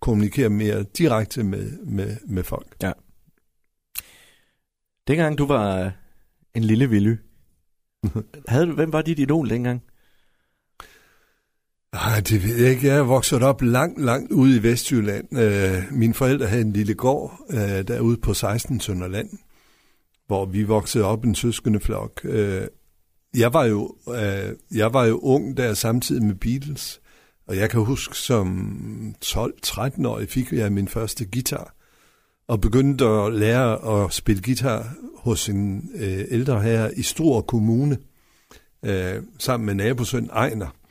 [0.00, 2.76] kommunikere mere direkte med, med, med folk.
[2.82, 2.92] Ja.
[5.08, 5.92] Dengang du var
[6.54, 7.16] en lille villy,
[8.48, 9.82] havde du, hvem var dit idol dengang?
[11.94, 12.86] Nej, det ved jeg ikke.
[12.86, 15.38] Jeg er vokset op langt, langt ude i Vestjylland.
[15.38, 19.28] Øh, mine forældre havde en lille gård øh, derude på 16 Sønderland,
[20.26, 22.20] hvor vi voksede op en søskende flok.
[22.24, 22.62] Øh,
[23.36, 27.00] jeg, var jo, øh, jeg var jo ung der samtidig med Beatles,
[27.46, 31.74] og jeg kan huske, som 12-13-årig fik jeg min første guitar,
[32.48, 37.98] og begyndte at lære at spille guitar hos en øh, ældre herre i Stor Kommune,
[38.84, 40.83] øh, sammen med nabosøn Ejner.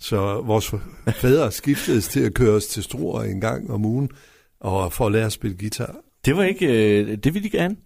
[0.00, 0.74] Så vores
[1.08, 4.10] fædre skiftedes til at køre os til Struer en gang om ugen,
[4.60, 5.96] og for at lære at spille guitar.
[6.24, 6.66] Det var ikke,
[7.00, 7.76] øh, det ville de gerne?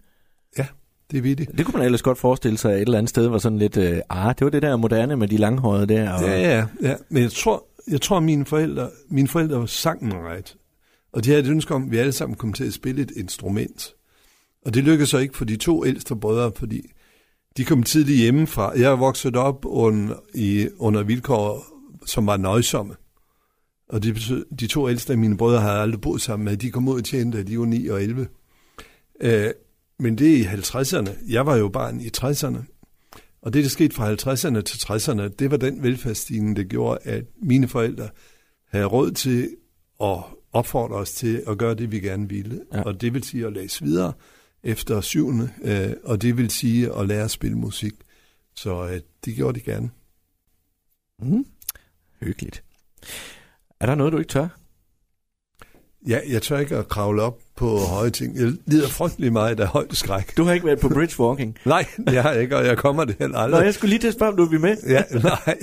[0.59, 0.67] Ja,
[1.11, 1.53] det ville de.
[1.59, 3.77] Det kunne man ellers godt forestille sig, at et eller andet sted var sådan lidt,
[3.77, 6.13] øh, ah, det var det der moderne med de langhårede der.
[6.13, 6.23] Og...
[6.23, 10.57] Ja, ja, ja, men jeg tror, jeg tror, mine forældre, mine forældre sang mig ret.
[11.13, 13.13] Og de havde et ønske om, at vi alle sammen kom til at spille et
[13.17, 13.95] instrument.
[14.65, 16.83] Og det lykkedes så ikke for de to ældste brødre, fordi
[17.57, 18.73] de kom tidligt hjemmefra.
[18.79, 21.74] Jeg er vokset op under, i, under vilkår,
[22.07, 22.95] som var nøjsomme.
[23.89, 26.57] Og det betød, de to ældste af mine brødre havde aldrig boet sammen med.
[26.57, 28.29] De kom ud og tjente, de var 9 og 11.
[29.21, 29.51] Øh,
[29.99, 31.33] men det er i 50'erne.
[31.33, 32.75] Jeg var jo barn i 60'erne.
[33.43, 37.25] Og det, der skete fra 50'erne til 60'erne, det var den velfærdsstigning, der gjorde, at
[37.43, 38.09] mine forældre
[38.69, 39.57] havde råd til
[40.03, 40.19] at
[40.53, 42.61] opfordre os til at gøre det, vi gerne ville.
[42.73, 42.83] Ja.
[42.83, 44.13] Og det vil sige at læse videre
[44.63, 47.95] efter syvende, øh, og det vil sige at lære at spille musik.
[48.57, 49.91] Så øh, det gjorde de gerne.
[51.23, 51.47] Mm.
[52.25, 52.63] Hyggeligt.
[53.81, 54.49] Er der noget, du ikke tør?
[56.09, 58.37] Ja, jeg tør ikke at kravle op på høje ting.
[58.37, 60.37] Jeg lider frygtelig meget af højdeskræk.
[60.37, 61.59] Du har ikke været på bridge walking?
[61.65, 63.61] nej, det har jeg ikke, og jeg kommer det heller aldrig.
[63.61, 64.77] Nå, jeg skulle lige til at spørge, om du vil med.
[64.89, 65.59] ja, nej,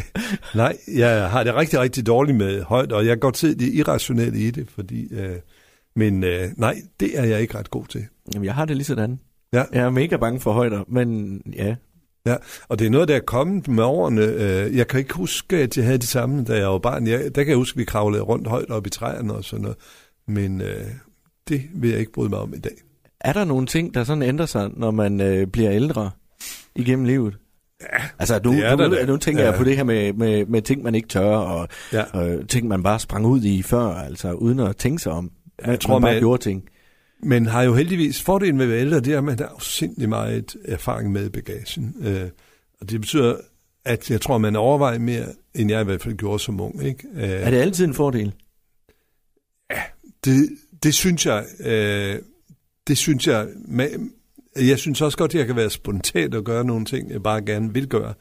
[0.55, 4.39] nej, jeg har det rigtig, rigtig dårligt med højde, og jeg godt se det irrationelle
[4.39, 5.13] i det, fordi...
[5.13, 5.35] Øh,
[5.95, 8.05] men øh, nej, det er jeg ikke ret god til.
[8.33, 9.19] Jamen, jeg har det lige sådan.
[9.53, 9.63] Ja.
[9.73, 11.75] Jeg er mega bange for højder, men ja,
[12.25, 12.35] Ja,
[12.67, 14.21] og det er noget, der er kommet med årene.
[14.21, 17.07] Øh, jeg kan ikke huske, at jeg havde det samme, da jeg var barn.
[17.07, 19.61] Jeg, der kan jeg huske, at vi kravlede rundt højt op i træerne og sådan
[19.61, 19.77] noget.
[20.27, 20.85] Men øh,
[21.49, 22.75] det vil jeg ikke bryde mig om i dag.
[23.19, 26.11] Er der nogle ting, der sådan ændrer sig, når man øh, bliver ældre
[26.75, 27.37] igennem livet?
[27.81, 29.49] Ja, altså, du, det er du, der, nu tænker ja.
[29.49, 32.03] jeg på det her med, med, med ting, man ikke tør, og, ja.
[32.03, 35.31] og ting, man bare sprang ud i før, altså uden at tænke sig om.
[35.65, 36.63] Jeg tror, man bare man, gjorde ting.
[37.23, 40.09] Men har jo heldigvis fordelen med at være ældre, det er, at man har sindssygt
[40.09, 41.95] meget erfaring med bagagen.
[42.01, 42.29] Øh,
[42.81, 43.37] og det betyder,
[43.85, 46.83] at jeg tror, man overvejer mere, end jeg i hvert fald gjorde som ung.
[46.83, 47.07] Ikke?
[47.13, 48.33] Øh, er det altid en fordel?
[49.71, 49.81] Ja,
[50.25, 50.49] det,
[50.83, 51.45] det synes jeg.
[51.59, 52.19] Øh,
[52.87, 53.47] det synes jeg.
[53.55, 53.87] Med,
[54.55, 57.41] jeg synes også godt, at jeg kan være spontan og gøre nogle ting, jeg bare
[57.41, 58.13] gerne vil gøre.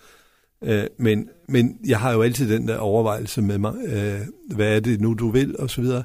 [0.65, 3.75] Øh, men, men jeg har jo altid den der overvejelse med mig.
[3.87, 4.21] Øh,
[4.55, 6.03] hvad er det nu, du vil, og så videre.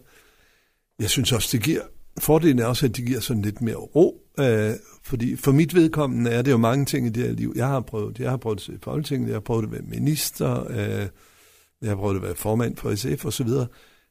[1.00, 1.82] Jeg synes også, det giver
[2.20, 4.72] Fordelen er også, at det giver sådan lidt mere ro, øh,
[5.04, 7.54] fordi for mit vedkommende er det jo mange ting i det her liv.
[7.56, 10.72] Jeg har prøvet, jeg har prøvet det i Folketinget, jeg har prøvet at være minister,
[10.72, 11.08] øh,
[11.82, 13.48] jeg har prøvet at være formand for SF osv.
[13.48, 13.66] Så,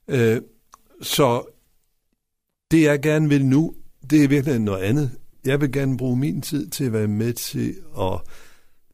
[0.08, 0.40] øh,
[1.02, 1.42] så
[2.70, 3.74] det jeg gerne vil nu,
[4.10, 5.10] det er virkelig noget andet.
[5.44, 8.20] Jeg vil gerne bruge min tid til at være med til at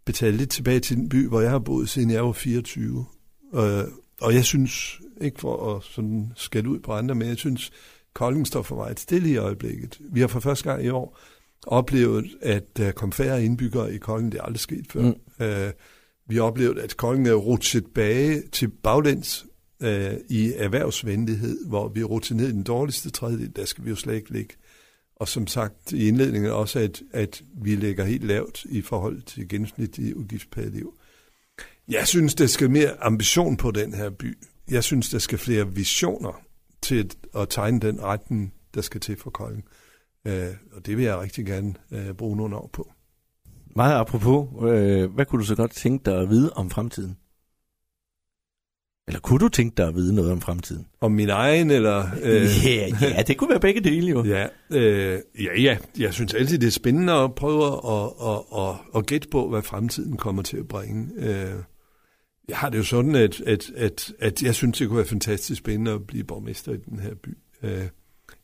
[0.04, 3.06] betale lidt tilbage til den by, hvor jeg har boet siden jeg var 24.
[3.54, 3.84] Øh,
[4.20, 7.70] og jeg synes, ikke for at sådan skælde ud på andre, men jeg synes,
[8.14, 9.98] Kolding står for meget stille i øjeblikket.
[10.12, 11.18] Vi har for første gang i år
[11.66, 14.32] oplevet, at der kom færre indbyggere i Kolding.
[14.32, 15.02] Det er aldrig sket før.
[15.02, 15.08] Mm.
[15.40, 15.72] Uh,
[16.28, 19.46] vi har oplevet, at Kolding er rutsjet tilbage til baglæns
[19.80, 19.88] uh,
[20.28, 23.56] i erhvervsvenlighed, hvor vi er ned i den dårligste tredjedel.
[23.56, 24.54] Der skal vi jo slet ikke ligge.
[25.16, 29.48] Og som sagt i indledningen også, at, at vi ligger helt lavt i forhold til
[29.48, 30.62] gennemsnitlig udgift per.
[31.88, 34.38] Jeg synes, der skal mere ambition på den her by.
[34.70, 36.49] Jeg synes, der skal flere visioner
[36.82, 39.64] til at tegne den retning, der skal til for Kolding.
[40.24, 42.92] Øh, og det vil jeg rigtig gerne øh, bruge nogle år på.
[43.76, 47.16] Meget apropos, øh, hvad kunne du så godt tænke dig at vide om fremtiden?
[49.08, 50.86] Eller kunne du tænke dig at vide noget om fremtiden?
[51.00, 52.06] Om min egen, eller...
[52.22, 52.46] Øh...
[52.66, 54.24] ja, ja, det kunne være begge dele jo.
[54.24, 58.76] Ja, øh, ja, ja, jeg synes altid, det er spændende at prøve at, at, at,
[58.96, 61.08] at gætte på, hvad fremtiden kommer til at bringe.
[61.16, 61.54] Øh,
[62.50, 65.58] jeg har det jo sådan, at, at, at, at jeg synes, det kunne være fantastisk
[65.58, 67.38] spændende at blive borgmester i den her by.
[67.62, 67.88] Øh,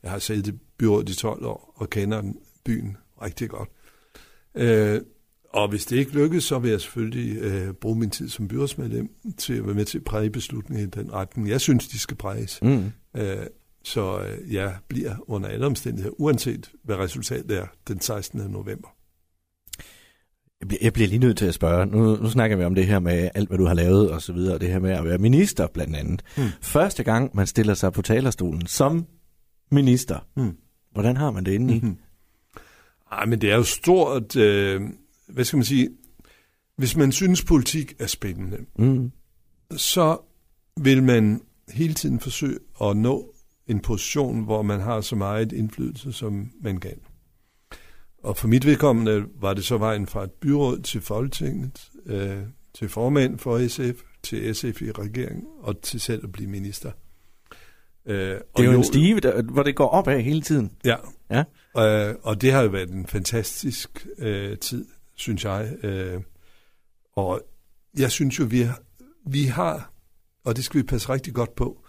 [0.03, 3.69] jeg har siddet i byrådet i 12 år og kender den byen rigtig godt.
[4.55, 5.01] Øh,
[5.53, 9.09] Og hvis det ikke lykkes, så vil jeg selvfølgelig øh, bruge min tid som byrådsmedlem
[9.37, 11.49] til at være med til at præge beslutningen i den retning.
[11.49, 12.59] Jeg synes, de skal præges.
[12.61, 12.91] Mm.
[13.17, 13.37] Øh,
[13.83, 18.39] så øh, jeg bliver under alle omstændigheder, uanset hvad resultatet er den 16.
[18.51, 18.87] november.
[20.61, 21.85] Jeg bliver, jeg bliver lige nødt til at spørge.
[21.85, 24.33] Nu, nu snakker vi om det her med alt, hvad du har lavet og så
[24.33, 26.23] videre, og det her med at være minister blandt andet.
[26.37, 26.43] Mm.
[26.61, 29.05] Første gang, man stiller sig på talerstolen som
[29.71, 30.57] minister, mm.
[30.91, 31.79] hvordan har man det inde i?
[31.79, 31.97] Mm-hmm.
[33.11, 34.81] Ej, men det er jo stort, øh,
[35.27, 35.89] hvad skal man sige,
[36.77, 39.11] hvis man synes, politik er spændende, mm.
[39.77, 40.17] så
[40.77, 41.41] vil man
[41.73, 43.33] hele tiden forsøge at nå
[43.67, 46.99] en position, hvor man har så meget indflydelse, som man kan.
[48.23, 52.37] Og for mit vedkommende var det så vejen fra et byråd til Folketinget, øh,
[52.73, 56.91] til formand for SF, til SF i regeringen og til selv at blive minister.
[58.05, 60.71] Øh, det er jo en stive, der, hvor det går opad hele tiden.
[60.85, 60.95] Ja,
[61.31, 61.43] ja.
[62.09, 65.73] Øh, og det har jo været en fantastisk øh, tid, synes jeg.
[65.83, 66.21] Øh,
[67.15, 67.41] og
[67.97, 68.81] jeg synes jo, vi har,
[69.27, 69.91] vi har,
[70.45, 71.83] og det skal vi passe rigtig godt på,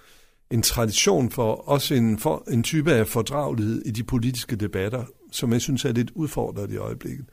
[0.50, 5.52] en tradition for også en, for, en type af fordragelighed i de politiske debatter, som
[5.52, 7.26] jeg synes er lidt udfordret i øjeblikket.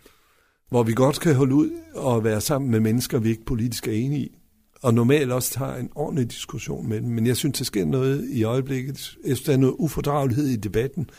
[0.70, 3.92] Hvor vi godt kan holde ud og være sammen med mennesker, vi ikke politisk er
[3.92, 4.38] enige i.
[4.82, 7.10] Og normalt også tager en ordentlig diskussion med dem.
[7.10, 9.18] Men jeg synes, der sker noget i øjeblikket.
[9.26, 11.10] Jeg synes, der er noget ufordragelighed i debatten,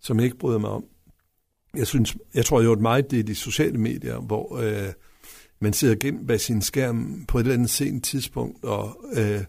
[0.00, 0.84] som jeg ikke bryder mig om.
[1.76, 4.92] Jeg, synes, jeg tror jo, at meget det er de sociale medier, hvor øh,
[5.60, 9.44] man sidder gemt bag sin skærm på et eller andet sent tidspunkt og øh,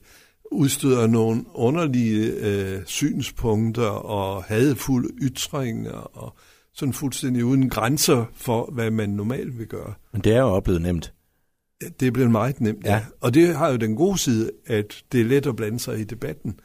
[0.51, 6.37] udstøder nogle underlige øh, synspunkter og hadefulde ytringer og
[6.75, 9.93] sådan fuldstændig uden grænser for, hvad man normalt vil gøre.
[10.13, 11.13] Men det er jo oplevet nemt.
[11.99, 12.93] Det er blevet meget nemt, ja.
[12.93, 13.01] ja.
[13.21, 16.03] Og det har jo den gode side, at det er let at blande sig i
[16.03, 16.59] debatten.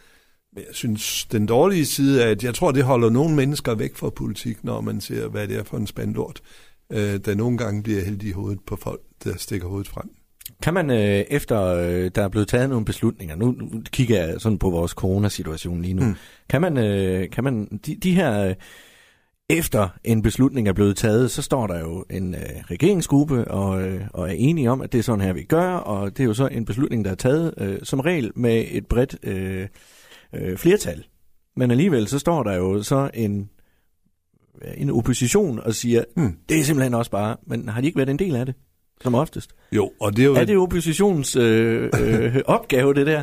[0.54, 3.96] Men jeg synes, den dårlige side er, at jeg tror, det holder nogle mennesker væk
[3.96, 6.40] fra politik, når man ser, hvad det er for en spandlort,
[6.92, 10.10] øh, der nogle gange bliver heldig i hovedet på folk, der stikker hovedet frem.
[10.62, 14.40] Kan man, øh, efter øh, der er blevet taget nogle beslutninger, nu, nu kigger jeg
[14.40, 16.14] sådan på vores coronasituation lige nu, mm.
[16.48, 18.54] kan man, øh, kan man de, de her, øh,
[19.50, 24.00] efter en beslutning er blevet taget, så står der jo en øh, regeringsgruppe og, øh,
[24.12, 26.34] og er enige om, at det er sådan her, vi gør, og det er jo
[26.34, 29.68] så en beslutning, der er taget øh, som regel med et bredt øh,
[30.34, 31.04] øh, flertal.
[31.56, 33.50] Men alligevel så står der jo så en,
[34.76, 36.36] en opposition og siger, mm.
[36.48, 38.54] det er simpelthen også bare, men har de ikke været en del af det?
[39.02, 39.50] som oftest.
[39.72, 40.34] Jo, og det er jo...
[40.34, 43.22] Er det oppositions øh, øh, opgave, det der?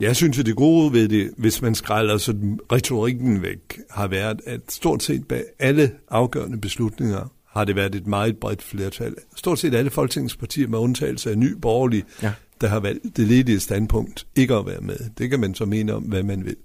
[0.00, 4.40] Jeg synes, at det gode ved det, hvis man skræller sådan retorikken væk, har været,
[4.46, 9.14] at stort set bag alle afgørende beslutninger har det været et meget bredt flertal.
[9.36, 12.32] Stort set alle folketingspartier med undtagelse af ny borgerlig, ja.
[12.60, 14.96] der har valgt det ledige standpunkt ikke at være med.
[15.18, 16.56] Det kan man så mene om, hvad man vil.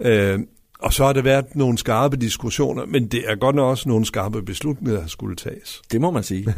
[0.00, 0.40] Øh,
[0.78, 4.06] og så har der været nogle skarpe diskussioner, men det er godt nok også nogle
[4.06, 5.82] skarpe beslutninger, der skulle tages.
[5.92, 6.44] Det må man sige.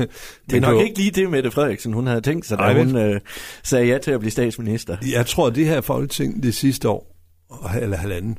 [0.51, 0.81] det er nok du...
[0.81, 3.21] ikke lige det, Mette Frederiksen hun havde tænkt sig, da Ej, hun øh,
[3.63, 4.97] sagde ja til at blive statsminister.
[5.13, 7.17] Jeg tror, at det her folketing det sidste år,
[7.81, 8.39] eller halvanden,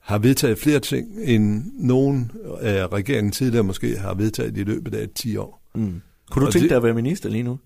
[0.00, 2.30] har vedtaget flere ting, end nogen
[2.60, 5.62] af regeringen tidligere måske har vedtaget i løbet af 10 år.
[5.74, 6.00] Mm.
[6.30, 6.70] Kunne du og tænke det...
[6.70, 7.58] dig at være minister lige nu?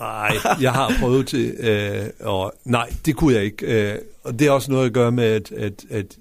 [0.00, 3.92] Nej, jeg har prøvet til, øh, og nej, det kunne jeg ikke.
[3.92, 6.18] Øh, og det er også noget at gøre med, at, at, at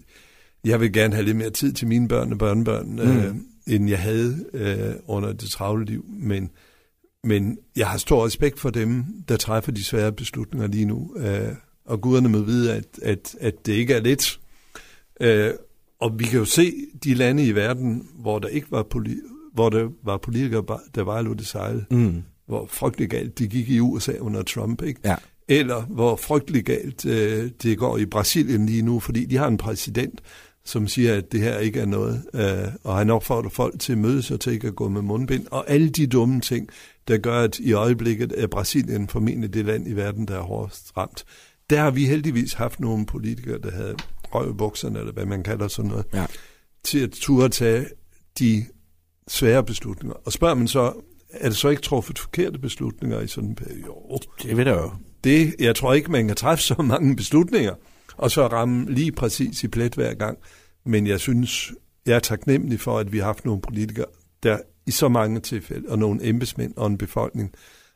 [0.64, 3.46] jeg vil gerne have lidt mere tid til mine børn og børnebørn, øh, mm.
[3.68, 6.06] end jeg havde øh, under det travle liv.
[6.10, 6.50] Men,
[7.24, 11.16] men jeg har stor respekt for dem, der træffer de svære beslutninger lige nu.
[11.18, 11.48] Øh,
[11.86, 14.40] og guderne må vide, at, at, at det ikke er let.
[15.22, 15.52] Øh,
[16.00, 19.70] og vi kan jo se de lande i verden, hvor der ikke var, poli- hvor
[19.70, 21.86] der var politikere, der var lå det sejle.
[21.92, 25.00] Mm hvor frygtelig galt det gik i USA under Trump, ikke?
[25.06, 25.16] Ja.
[25.48, 29.58] Eller hvor frygtelig galt øh, det går i Brasilien lige nu, fordi de har en
[29.58, 30.22] præsident,
[30.66, 33.98] som siger, at det her ikke er noget, øh, og han opfordrer folk til at
[33.98, 36.70] mødes og til ikke at gå med mundbind, og alle de dumme ting,
[37.08, 40.98] der gør, at i øjeblikket er Brasilien formentlig det land i verden, der er hårdest
[40.98, 41.26] ramt.
[41.70, 45.68] Der har vi heldigvis haft nogle politikere, der havde røv bukserne, eller hvad man kalder
[45.68, 46.26] sådan noget, ja.
[46.84, 47.86] til at turde tage
[48.40, 48.66] de
[49.28, 50.16] svære beslutninger.
[50.26, 50.94] Og spørger man så,
[51.34, 54.24] er det så ikke truffet forkerte beslutninger i sådan en periode?
[54.44, 54.92] Det ved jeg jo.
[55.24, 57.74] Det, jeg tror ikke, man kan træffe så mange beslutninger,
[58.18, 60.38] og så ramme lige præcis i plet hver gang.
[60.86, 61.74] Men jeg synes,
[62.06, 64.06] jeg er taknemmelig for, at vi har haft nogle politikere,
[64.44, 67.52] der i så mange tilfælde, og nogle embedsmænd og en befolkning,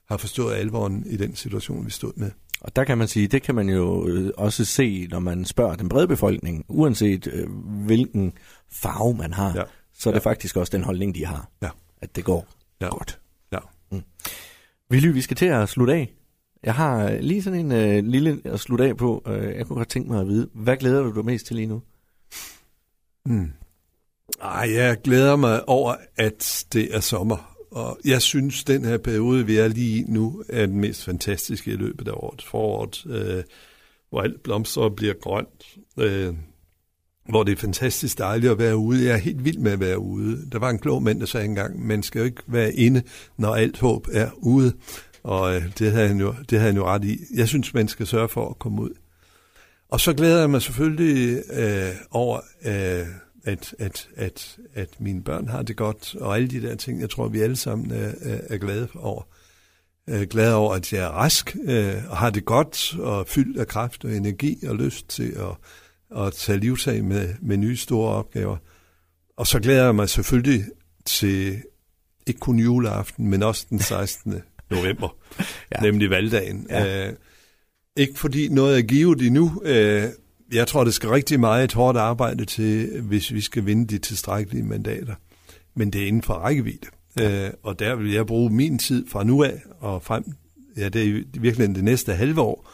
[0.10, 2.32] har forstået alvoren i den situation, vi stod med.
[2.62, 5.76] Og der kan man sige, det kan man jo øh, også se, når man spørger
[5.76, 7.50] den brede befolkning, uanset øh,
[7.86, 8.34] hvilken
[8.72, 9.64] farve man har, ja.
[9.94, 10.30] så er det ja.
[10.30, 11.70] faktisk også den holdning, de har, ja.
[12.02, 12.48] at det går
[12.82, 12.88] ja.
[12.88, 13.20] godt.
[13.92, 14.02] Mm.
[14.92, 16.14] Willy, vi skal til at slutte af.
[16.64, 19.24] Jeg har lige sådan en øh, lille at slutte af på.
[19.28, 21.68] Øh, jeg kunne godt tænke mig at vide, hvad glæder du dig mest til lige
[21.68, 21.82] nu?
[23.26, 23.52] Mm.
[24.42, 29.46] Ej, jeg glæder mig over, at det er sommer, og jeg synes, den her periode,
[29.46, 32.42] vi er lige nu, er den mest fantastiske i løbet af året.
[32.42, 33.44] Foråret, øh,
[34.10, 35.78] hvor alt blomster og bliver grønt.
[36.00, 36.34] Øh,
[37.30, 39.06] hvor det er fantastisk dejligt at være ude.
[39.06, 40.50] Jeg er helt vild med at være ude.
[40.52, 43.02] Der var en klog mand, der sagde engang, man skal jo ikke være inde,
[43.38, 44.74] når alt håb er ude.
[45.24, 47.20] Og øh, det havde, han jo, det havde han jo ret i.
[47.36, 48.90] Jeg synes, man skal sørge for at komme ud.
[49.90, 53.08] Og så glæder jeg mig selvfølgelig øh, over, øh,
[53.44, 57.10] at, at, at, at mine børn har det godt, og alle de der ting, jeg
[57.10, 59.22] tror, vi alle sammen er, er, er glade over.
[60.10, 63.28] Øh, jeg er glad over, at jeg er rask øh, og har det godt og
[63.28, 65.58] fyldt af kraft og energi og lyst til at,
[66.16, 68.58] at tage livtag med, med nye store opgaver.
[69.38, 70.66] Og så glæder jeg mig selvfølgelig
[71.06, 71.62] til
[72.28, 74.42] ikke kun juleaften, men også den 16.
[74.72, 75.16] november,
[75.76, 75.82] ja.
[75.82, 76.68] nemlig valgdagen.
[76.70, 77.08] Ja.
[77.08, 77.14] Øh,
[77.96, 79.62] ikke fordi noget er givet endnu.
[79.66, 80.04] Øh,
[80.54, 83.98] jeg tror, det skal rigtig meget et hårdt arbejde til, hvis vi skal vinde de
[83.98, 85.16] tilstrækkelige mandater.
[85.76, 86.88] Men det er inden for rækkevidde.
[87.20, 90.24] Øh, og der vil jeg bruge min tid fra nu af og frem,
[90.78, 92.70] ja, det er virkelig det næste halve år,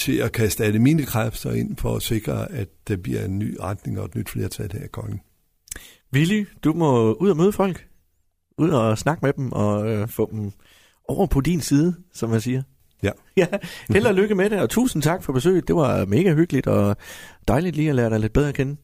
[0.00, 3.56] til at kaste alle mine kræfter ind for at sikre, at der bliver en ny
[3.60, 5.20] retning og et nyt flertal her i Kongen.
[6.12, 7.86] Willy, du må ud og møde folk.
[8.58, 10.52] Ud og snakke med dem og øh, få dem
[11.08, 12.62] over på din side, som man siger.
[13.02, 13.10] Ja.
[13.36, 13.46] ja.
[13.90, 15.68] Held og lykke med det, og tusind tak for besøget.
[15.68, 16.96] Det var mega hyggeligt og
[17.48, 18.76] dejligt lige at lære dig lidt bedre at kende.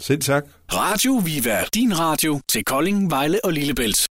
[0.00, 0.44] Selv tak.
[0.72, 4.08] Radio Viva, din radio til Kolding, Vejle og Lillebælt.